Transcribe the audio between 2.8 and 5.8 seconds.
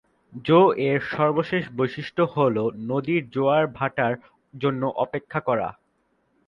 নদীর জোয়ার-ভাটার জন্য অপেক্ষা করা।